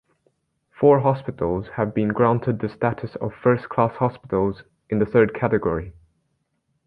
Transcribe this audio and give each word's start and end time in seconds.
Four 0.79 1.01
hospitals 1.01 1.67
have 1.75 1.93
been 1.93 2.07
granted 2.07 2.57
the 2.57 2.69
status 2.69 3.13
of 3.17 3.35
"first-class 3.35 3.97
hospitals 3.97 4.63
in 4.89 4.97
the 4.97 5.05
third 5.05 5.31
category". 5.35 5.93